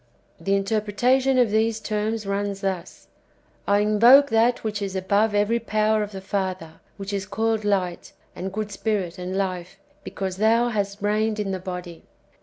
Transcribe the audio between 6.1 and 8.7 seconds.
the Father, which is called light, and